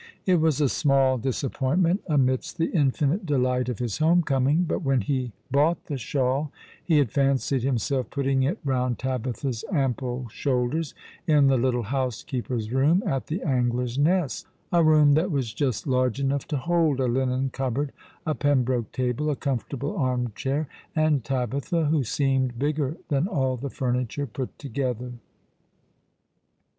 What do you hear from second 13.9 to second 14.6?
Nest,